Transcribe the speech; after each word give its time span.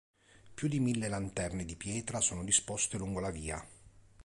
Più 0.55 0.67
di 0.67 0.79
mille 0.79 1.07
lanterne 1.07 1.63
di 1.63 1.75
pietra 1.75 2.21
sono 2.21 2.43
disposte 2.43 2.97
lungo 2.97 3.19
la 3.19 3.29
via. 3.29 3.63